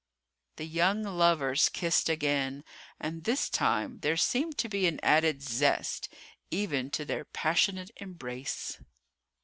The 0.55 0.65
young 0.65 1.03
lovers 1.03 1.69
kissed 1.69 2.09
again 2.09 2.63
and 2.99 3.23
this 3.23 3.51
time 3.51 3.99
there 3.99 4.17
seemed 4.17 4.57
to 4.57 4.67
be 4.67 4.87
an 4.87 4.99
added 5.03 5.43
zest, 5.43 6.09
even 6.49 6.89
to 6.89 7.05
their 7.05 7.23
passionate 7.25 7.91
embrace. 7.97 8.79